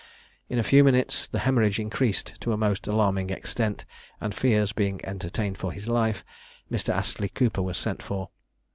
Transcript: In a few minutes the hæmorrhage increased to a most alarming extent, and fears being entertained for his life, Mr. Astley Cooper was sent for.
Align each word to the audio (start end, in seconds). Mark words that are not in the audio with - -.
In 0.49 0.57
a 0.57 0.63
few 0.63 0.83
minutes 0.83 1.27
the 1.27 1.37
hæmorrhage 1.45 1.77
increased 1.77 2.33
to 2.41 2.51
a 2.51 2.57
most 2.57 2.87
alarming 2.87 3.29
extent, 3.29 3.85
and 4.19 4.33
fears 4.33 4.73
being 4.73 4.99
entertained 5.05 5.59
for 5.59 5.71
his 5.71 5.87
life, 5.87 6.25
Mr. 6.71 6.89
Astley 6.91 7.29
Cooper 7.29 7.61
was 7.61 7.77
sent 7.77 8.01
for. 8.01 8.31